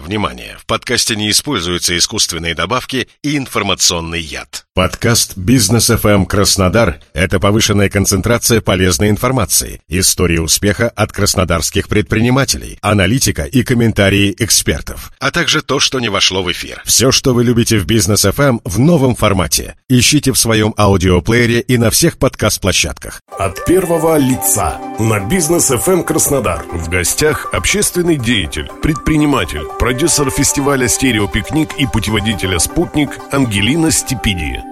[0.00, 0.56] Внимание!
[0.58, 4.67] В подкасте не используются искусственные добавки и информационный яд.
[4.78, 13.42] Подкаст «Бизнес FM Краснодар»— это повышенная концентрация полезной информации, истории успеха от краснодарских предпринимателей, аналитика
[13.42, 16.80] и комментарии экспертов, а также то, что не вошло в эфир.
[16.84, 19.74] Все, что вы любите в «Бизнес FM в новом формате.
[19.88, 23.20] Ищите в своем аудиоплеере и на всех подкаст-площадках.
[23.36, 26.64] От первого лица на «Бизнес FM Краснодар».
[26.70, 34.67] В гостях общественный деятель, предприниматель, продюсер фестиваля «Стереопикник» и путеводителя «Спутник» Ангелина Степидия.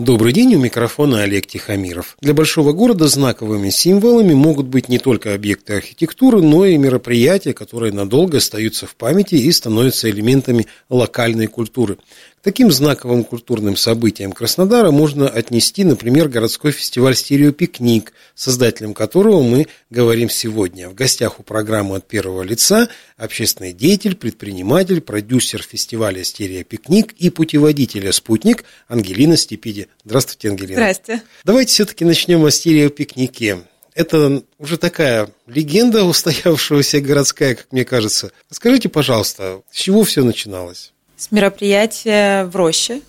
[0.00, 2.16] Добрый день, у микрофона Олег Тихомиров.
[2.22, 7.92] Для большого города знаковыми символами могут быть не только объекты архитектуры, но и мероприятия, которые
[7.92, 11.98] надолго остаются в памяти и становятся элементами локальной культуры.
[12.40, 19.66] К таким знаковым культурным событиям Краснодара можно отнести, например, городской фестиваль «Стереопикник», создателем которого мы
[19.90, 20.88] говорим сегодня.
[20.88, 22.88] В гостях у программы «От первого лица»
[23.18, 29.88] общественный деятель, предприниматель, продюсер фестиваля «Стереопикник» и путеводителя «Спутник» Ангелина Степиди.
[30.04, 30.74] Здравствуйте, Ангелина.
[30.74, 31.22] Здрасте.
[31.44, 33.58] Давайте все-таки начнем о стереопикнике.
[33.94, 38.32] Это уже такая легенда устоявшегося городская, как мне кажется.
[38.50, 40.92] Скажите, пожалуйста, с чего все начиналось?
[41.16, 43.02] С мероприятия в Роще.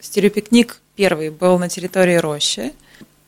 [0.00, 2.72] Стереопикник первый был на территории Рощи.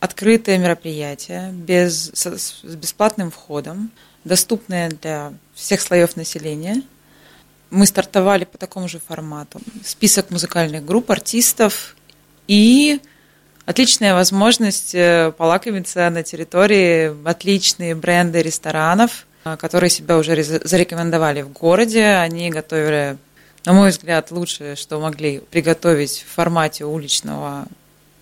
[0.01, 3.91] Открытое мероприятие без, с бесплатным входом,
[4.25, 6.83] доступное для всех слоев населения.
[7.71, 9.61] Мы стартовали по такому же формату.
[9.85, 11.97] Список музыкальных групп, артистов
[12.47, 13.01] и
[13.65, 21.53] отличная возможность э, полакомиться на территории отличные бренды ресторанов, э, которые себя уже зарекомендовали в
[21.53, 22.05] городе.
[22.05, 23.19] Они готовили
[23.67, 27.67] на мой взгляд, лучшее, что могли приготовить в формате уличного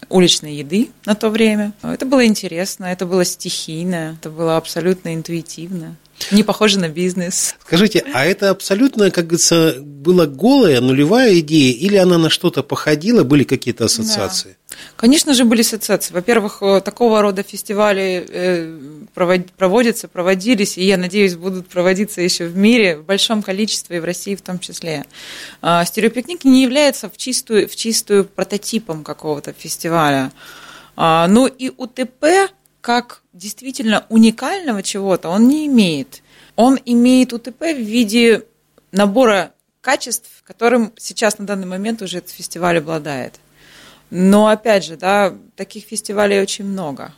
[0.09, 1.73] уличной еды на то время.
[1.83, 5.97] Это было интересно, это было стихийно, это было абсолютно интуитивно.
[6.31, 7.57] Не похоже на бизнес.
[7.61, 13.25] Скажите, а это абсолютно, как говорится, была голая, нулевая идея, или она на что-то походила,
[13.25, 14.57] были какие-то ассоциации?
[14.69, 14.77] Да.
[14.97, 16.13] Конечно же, были ассоциации.
[16.15, 18.79] Во-первых, э, такого рода фестивали э,
[19.15, 24.05] проводятся, проводились, и, я надеюсь, будут проводиться еще в мире в большом количестве, и в
[24.05, 25.05] России в том числе.
[25.63, 30.33] А, стереопикник не является в чистую, в чистую прототипом какого-то фестиваля.
[30.97, 32.51] А, но и УТП
[32.81, 36.23] как действительно уникального чего-то он не имеет.
[36.57, 38.45] Он имеет УТП в виде
[38.93, 43.35] набора качеств, которым сейчас на данный момент уже этот фестиваль обладает.
[44.11, 47.13] Но опять же, да, таких фестивалей очень много.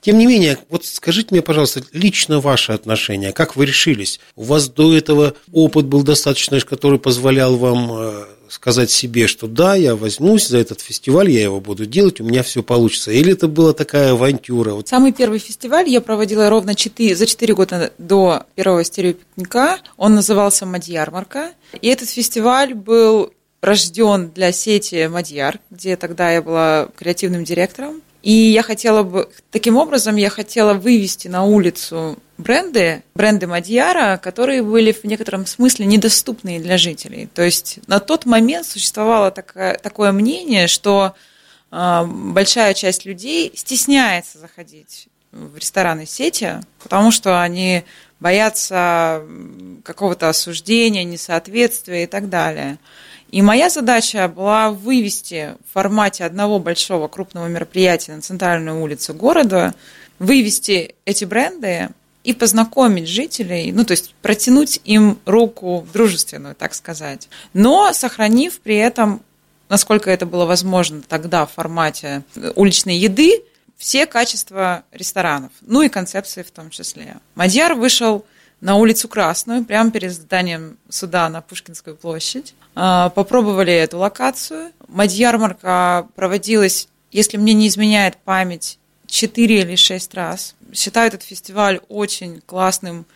[0.00, 4.18] Тем не менее, вот скажите мне, пожалуйста, лично ваше отношение, как вы решились?
[4.34, 9.74] У вас до этого опыт был достаточно, который позволял вам э, сказать себе, что да,
[9.74, 13.10] я возьмусь за этот фестиваль, я его буду делать, у меня все получится.
[13.12, 14.74] Или это была такая авантюра?
[14.84, 19.78] Самый первый фестиваль я проводила ровно 4, за 4 года до первого стереопикника.
[19.96, 21.52] Он назывался «Мадьярмарка».
[21.80, 28.02] И этот фестиваль был рожден для сети Мадьяр, где тогда я была креативным директором.
[28.22, 34.62] И я хотела бы, таким образом, я хотела вывести на улицу бренды, бренды Мадьяра, которые
[34.62, 37.28] были в некотором смысле недоступны для жителей.
[37.34, 41.14] То есть на тот момент существовало такое, такое мнение, что
[41.70, 47.84] э, большая часть людей стесняется заходить в рестораны сети, потому что они
[48.18, 49.22] боятся
[49.84, 52.78] какого-то осуждения, несоответствия и так далее.
[53.30, 59.74] И моя задача была вывести в формате одного большого крупного мероприятия на центральную улицу города,
[60.18, 61.90] вывести эти бренды
[62.24, 68.76] и познакомить жителей, ну, то есть протянуть им руку дружественную, так сказать, но сохранив при
[68.76, 69.22] этом,
[69.68, 72.24] насколько это было возможно тогда в формате
[72.56, 73.42] уличной еды,
[73.78, 77.16] все качества ресторанов, ну и концепции в том числе.
[77.36, 78.26] Мадьяр вышел
[78.60, 82.54] на улицу Красную, прямо перед зданием суда на Пушкинскую площадь.
[82.74, 84.72] А, попробовали эту локацию.
[84.88, 90.54] Мадьярмарка проводилась, если мне не изменяет память, 4 или 6 раз.
[90.72, 93.06] Считаю этот фестиваль очень классным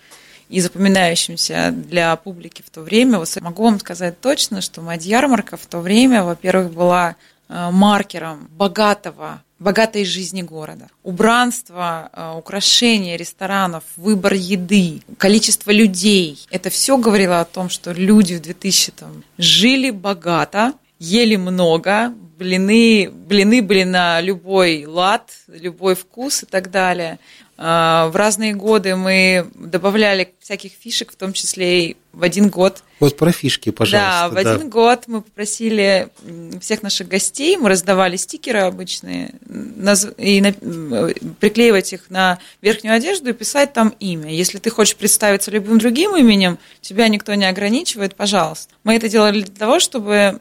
[0.48, 3.18] и запоминающимся для публики в то время.
[3.18, 7.16] Вот могу вам сказать точно, что Мадьярмарка в то время, во-первых, была
[7.48, 10.88] а, маркером богатого богатой жизни города.
[11.02, 16.46] Убранство, э, украшения ресторанов, выбор еды, количество людей.
[16.50, 23.10] Это все говорило о том, что люди в 2000 там жили богато, ели много, блины,
[23.10, 27.18] блины были на любой лад, любой вкус и так далее.
[27.56, 32.82] А, в разные годы мы добавляли всяких фишек, в том числе и в один год.
[32.98, 34.28] Вот про фишки, пожалуйста.
[34.28, 36.08] Да, в один год мы попросили
[36.60, 39.34] всех наших гостей, мы раздавали стикеры обычные,
[40.18, 40.42] и
[41.40, 44.32] приклеивать их на верхнюю одежду и писать там имя.
[44.32, 48.74] Если ты хочешь представиться любым другим именем, тебя никто не ограничивает, пожалуйста.
[48.82, 50.40] Мы это делали для того, чтобы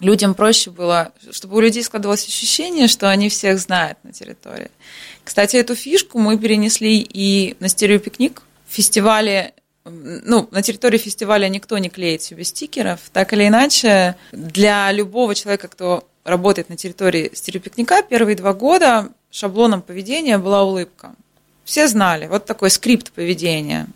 [0.00, 4.70] людям проще было, чтобы у людей складывалось ощущение, что они всех знают на территории.
[5.26, 8.42] Кстати, эту фишку мы перенесли и на стереопикник.
[8.68, 13.00] В фестивале ну, на территории фестиваля никто не клеит себе стикеров.
[13.12, 19.82] Так или иначе, для любого человека, кто работает на территории стереопикника, первые два года шаблоном
[19.82, 21.16] поведения была улыбка.
[21.64, 23.88] Все знали, вот такой скрипт поведения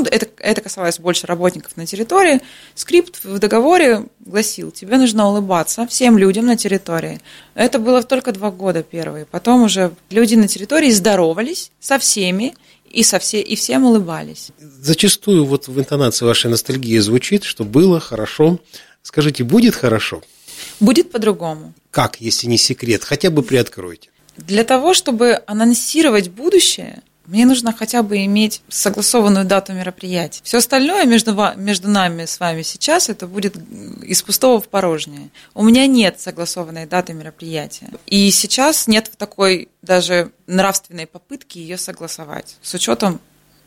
[0.00, 2.40] ну, это, это касалось больше работников на территории,
[2.74, 7.20] скрипт в договоре гласил, тебе нужно улыбаться всем людям на территории.
[7.54, 9.26] Это было только два года первые.
[9.26, 12.54] Потом уже люди на территории здоровались со всеми,
[12.90, 14.50] и, со все, и всем улыбались.
[14.58, 18.58] Зачастую вот в интонации вашей ностальгии звучит, что было хорошо.
[19.02, 20.22] Скажите, будет хорошо?
[20.78, 21.72] Будет по-другому.
[21.90, 23.02] Как, если не секрет?
[23.04, 24.10] Хотя бы приоткройте.
[24.36, 30.40] Для того, чтобы анонсировать будущее, мне нужно хотя бы иметь согласованную дату мероприятия.
[30.42, 33.56] Все остальное между, между нами с вами сейчас это будет
[34.02, 35.30] из пустого в порожнее.
[35.54, 37.90] У меня нет согласованной даты мероприятия.
[38.06, 43.20] И сейчас нет такой даже нравственной попытки ее согласовать с учетом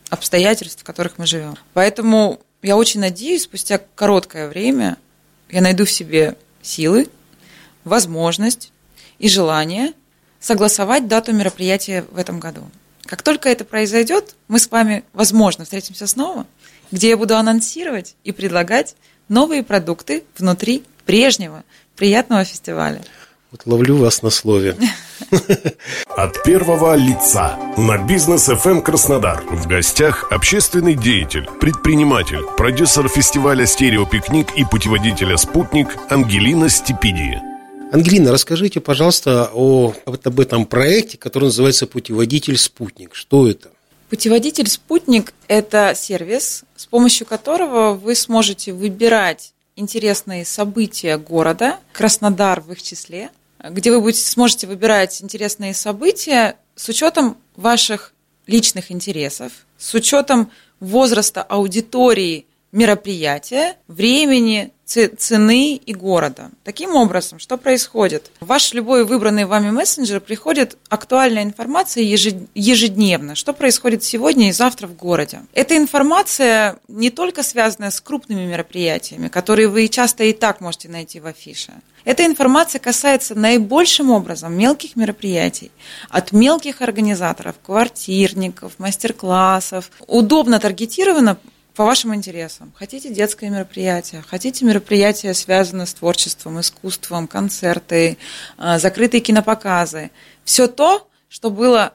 [0.09, 1.55] обстоятельств, в которых мы живем.
[1.73, 4.97] Поэтому я очень надеюсь, спустя короткое время
[5.49, 7.07] я найду в себе силы,
[7.83, 8.71] возможность
[9.17, 9.93] и желание
[10.39, 12.63] согласовать дату мероприятия в этом году.
[13.05, 16.45] Как только это произойдет, мы с вами, возможно, встретимся снова,
[16.91, 18.95] где я буду анонсировать и предлагать
[19.29, 21.63] новые продукты внутри прежнего
[21.95, 23.01] приятного фестиваля.
[23.51, 24.75] Вот ловлю вас на слове.
[26.09, 29.43] От первого лица на бизнес FM Краснодар.
[29.45, 37.54] В гостях общественный деятель, предприниматель, продюсер фестиваля «Стереопикник» и путеводителя «Спутник» Ангелина Степидия.
[37.91, 43.15] Ангелина, расскажите, пожалуйста, о, об этом проекте, который называется «Путеводитель спутник».
[43.15, 43.69] Что это?
[44.09, 52.71] Путеводитель спутник– это сервис, с помощью которого вы сможете выбирать интересные события города, Краснодар в
[52.71, 53.29] их числе,
[53.63, 58.13] где вы будете, сможете выбирать интересные события с учетом ваших
[58.47, 66.51] личных интересов, с учетом возраста аудитории мероприятия, времени, цены и города.
[66.63, 68.31] Таким образом, что происходит?
[68.39, 74.87] В ваш любой выбранный вами мессенджер приходит актуальная информация ежедневно, что происходит сегодня и завтра
[74.87, 75.41] в городе.
[75.53, 81.19] Эта информация не только связана с крупными мероприятиями, которые вы часто и так можете найти
[81.19, 81.73] в афише.
[82.03, 85.71] Эта информация касается наибольшим образом мелких мероприятий,
[86.09, 89.89] от мелких организаторов, квартирников, мастер-классов.
[90.05, 91.37] Удобно таргетировано
[91.75, 92.73] по вашим интересам.
[92.75, 98.17] Хотите детское мероприятие, хотите мероприятие, связанное с творчеством, искусством, концерты,
[98.57, 100.11] э, закрытые кинопоказы.
[100.45, 101.93] Все то, что было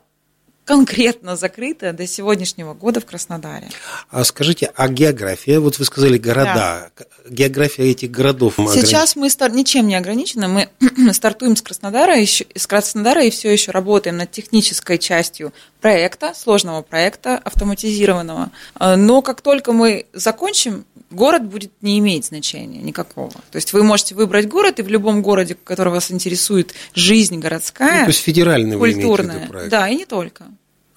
[0.70, 3.68] конкретно закрыто до сегодняшнего года в Краснодаре.
[4.08, 5.58] А скажите, а география?
[5.58, 6.92] Вот вы сказали города.
[6.96, 7.04] Да.
[7.28, 8.54] География этих городов.
[8.56, 9.50] Сейчас мы стар...
[9.50, 10.46] ничем не ограничены.
[10.46, 12.46] Мы стартуем с Краснодара, еще...
[12.54, 18.50] с Краснодара и все еще работаем над технической частью проекта, сложного проекта, автоматизированного.
[18.74, 23.32] А, но как только мы закончим, город будет не иметь значения никакого.
[23.50, 28.00] То есть вы можете выбрать город, и в любом городе, который вас интересует жизнь городская,
[28.00, 30.46] ну, то есть федеральный культурная, да, и не только.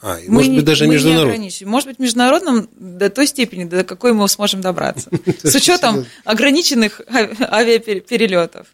[0.01, 1.49] А, мы может быть, даже международным.
[1.61, 5.09] Может быть, международным до той степени, до какой мы сможем добраться.
[5.43, 8.67] С учетом ограниченных авиаперелетов.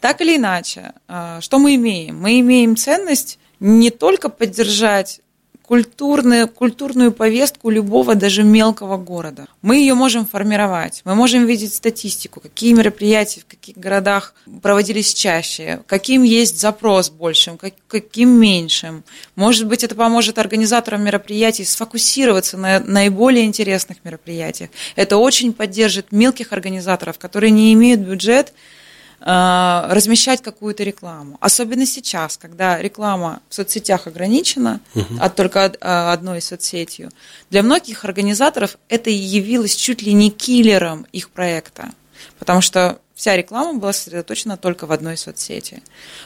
[0.00, 2.20] Так или иначе, а, что мы имеем?
[2.20, 5.20] Мы имеем ценность не только поддержать
[5.66, 9.46] культурную, культурную повестку любого, даже мелкого города.
[9.62, 15.80] Мы ее можем формировать, мы можем видеть статистику, какие мероприятия в каких городах проводились чаще,
[15.86, 17.58] каким есть запрос большим,
[17.88, 19.02] каким меньшим.
[19.34, 24.70] Может быть, это поможет организаторам мероприятий сфокусироваться на наиболее интересных мероприятиях.
[24.94, 28.52] Это очень поддержит мелких организаторов, которые не имеют бюджет
[29.20, 31.38] размещать какую-то рекламу.
[31.40, 35.16] Особенно сейчас, когда реклама в соцсетях ограничена, угу.
[35.18, 37.10] от только э, одной соцсетью.
[37.50, 41.90] Для многих организаторов это явилось чуть ли не киллером их проекта,
[42.38, 45.82] потому что вся реклама была сосредоточена только в одной соцсети.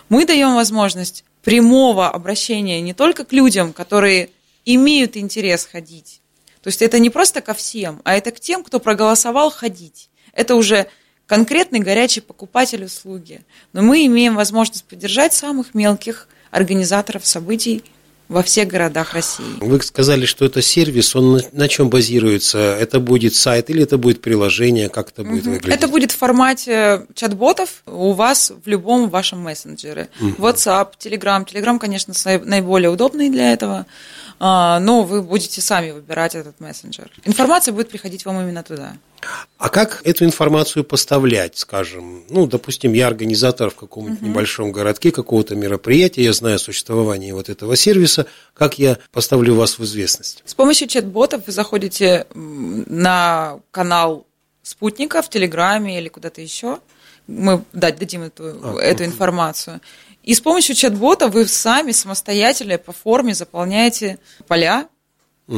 [0.09, 4.31] Мы даем возможность прямого обращения не только к людям, которые
[4.65, 6.21] имеют интерес ходить.
[6.63, 10.11] То есть это не просто ко всем, а это к тем, кто проголосовал ходить.
[10.33, 10.89] Это уже
[11.31, 13.43] конкретный горячий покупатель услуги.
[13.73, 17.85] Но мы имеем возможность поддержать самых мелких организаторов событий
[18.27, 19.45] во всех городах России.
[19.61, 22.59] Вы сказали, что это сервис, он на, на чем базируется?
[22.59, 24.89] Это будет сайт или это будет приложение?
[24.89, 25.53] Как это будет угу.
[25.53, 25.79] выглядеть?
[25.79, 30.09] Это будет в формате чат-ботов у вас в любом вашем мессенджере.
[30.21, 30.45] Угу.
[30.45, 31.47] WhatsApp, Telegram.
[31.47, 32.13] Telegram, конечно,
[32.45, 33.87] наиболее удобный для этого.
[34.41, 37.09] А, но вы будете сами выбирать этот мессенджер.
[37.25, 38.95] Информация будет приходить вам именно туда.
[39.59, 42.25] А как эту информацию поставлять, скажем?
[42.31, 44.29] Ну, допустим, я организатор в каком-нибудь угу.
[44.29, 49.79] небольшом городке какого-то мероприятия, я знаю о существовании вот этого сервиса, как я поставлю вас
[49.79, 50.43] в известность?
[50.47, 54.27] С помощью чат-ботов вы заходите на канал
[54.63, 56.79] спутника в Телеграме или куда-то еще.
[57.27, 59.13] Мы дадим эту, а, эту угу.
[59.13, 59.81] информацию.
[60.23, 64.89] И с помощью чат-бота вы сами самостоятельно по форме заполняете поля,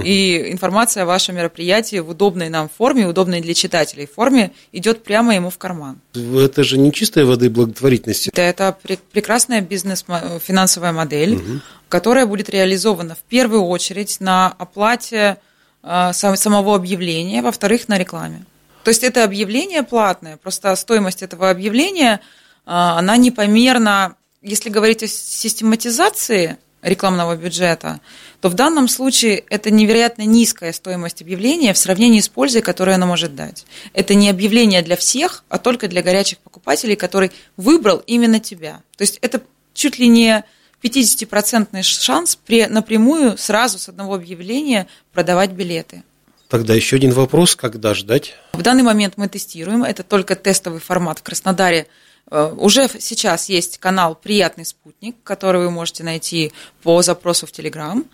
[0.01, 5.35] и информация о вашем мероприятии в удобной нам форме, удобной для читателей форме идет прямо
[5.35, 6.01] ему в карман.
[6.15, 8.31] Это же не чистая воды благотворительности.
[8.35, 11.61] Это, это прекрасная бизнес-финансовая модель, угу.
[11.89, 15.39] которая будет реализована в первую очередь на оплате
[15.83, 18.45] э, самого объявления, во-вторых, на рекламе.
[18.85, 22.19] То есть это объявление платное, просто стоимость этого объявления, э,
[22.65, 28.01] она непомерна если говорить о систематизации рекламного бюджета,
[28.41, 33.07] то в данном случае это невероятно низкая стоимость объявления в сравнении с пользой, которую оно
[33.07, 33.65] может дать.
[33.95, 38.81] Это не объявление для всех, а только для горячих покупателей, который выбрал именно тебя.
[38.97, 39.41] То есть это
[39.75, 40.45] чуть ли не
[40.83, 46.03] 50% шанс при, напрямую сразу с одного объявления продавать билеты.
[46.49, 48.35] Тогда еще один вопрос, когда ждать?
[48.53, 51.87] В данный момент мы тестируем, это только тестовый формат в Краснодаре
[52.31, 56.53] уже сейчас есть канал «Приятный спутник», который вы можете найти
[56.83, 58.05] по запросу в Телеграм,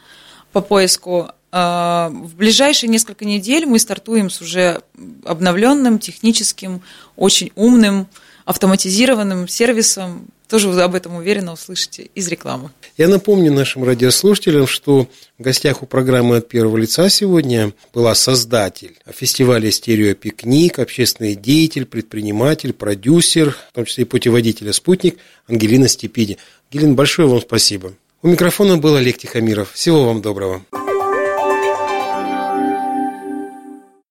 [0.53, 1.31] по поиску.
[1.53, 4.83] Э, в ближайшие несколько недель мы стартуем с уже
[5.25, 6.83] обновленным, техническим,
[7.17, 8.07] очень умным,
[8.45, 12.71] автоматизированным сервисом тоже об этом уверенно услышите из рекламы.
[12.97, 15.07] Я напомню нашим радиослушателям, что
[15.39, 22.73] в гостях у программы «От первого лица» сегодня была создатель фестиваля «Стереопикник», общественный деятель, предприниматель,
[22.73, 26.39] продюсер, в том числе и путеводителя «Спутник» Ангелина Степиди.
[26.73, 27.93] Ангелина, большое вам спасибо.
[28.23, 29.73] У микрофона был Олег Тихомиров.
[29.73, 30.65] Всего вам доброго.